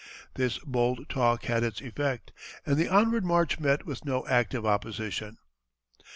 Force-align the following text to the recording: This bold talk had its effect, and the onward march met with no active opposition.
This 0.33 0.57
bold 0.57 1.09
talk 1.09 1.43
had 1.45 1.61
its 1.63 1.79
effect, 1.79 2.31
and 2.65 2.75
the 2.75 2.87
onward 2.89 3.23
march 3.23 3.59
met 3.59 3.85
with 3.85 4.03
no 4.03 4.25
active 4.25 4.65
opposition. 4.65 5.37